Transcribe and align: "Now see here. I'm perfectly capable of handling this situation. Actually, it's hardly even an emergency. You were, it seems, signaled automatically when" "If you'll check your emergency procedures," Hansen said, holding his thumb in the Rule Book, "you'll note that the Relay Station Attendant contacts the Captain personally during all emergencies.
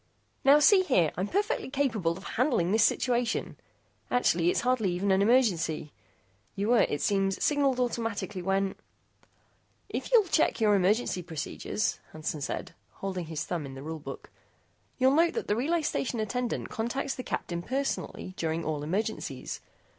"Now 0.43 0.57
see 0.57 0.81
here. 0.81 1.11
I'm 1.15 1.27
perfectly 1.27 1.69
capable 1.69 2.17
of 2.17 2.23
handling 2.23 2.71
this 2.71 2.83
situation. 2.83 3.55
Actually, 4.09 4.49
it's 4.49 4.61
hardly 4.61 4.91
even 4.93 5.11
an 5.11 5.21
emergency. 5.21 5.91
You 6.55 6.69
were, 6.69 6.87
it 6.89 7.03
seems, 7.03 7.43
signaled 7.43 7.79
automatically 7.79 8.41
when" 8.41 8.73
"If 9.89 10.11
you'll 10.11 10.23
check 10.25 10.59
your 10.59 10.73
emergency 10.73 11.21
procedures," 11.21 11.99
Hansen 12.13 12.41
said, 12.41 12.73
holding 12.93 13.25
his 13.27 13.43
thumb 13.43 13.63
in 13.63 13.75
the 13.75 13.83
Rule 13.83 13.99
Book, 13.99 14.31
"you'll 14.97 15.13
note 15.13 15.35
that 15.35 15.47
the 15.47 15.55
Relay 15.55 15.83
Station 15.83 16.19
Attendant 16.19 16.69
contacts 16.69 17.13
the 17.13 17.21
Captain 17.21 17.61
personally 17.61 18.33
during 18.37 18.65
all 18.65 18.81
emergencies. 18.81 19.61